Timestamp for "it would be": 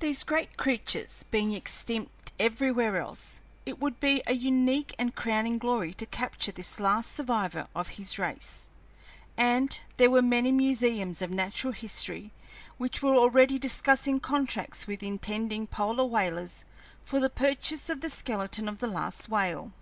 3.64-4.22